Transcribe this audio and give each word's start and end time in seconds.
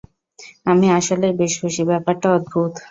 আমি 0.65 0.87
আসলেই 0.99 1.33
বেশ 1.39 1.53
খুশি, 1.61 1.81
ব্যাপারটা 1.91 2.27
অদ্ভুত। 2.31 2.71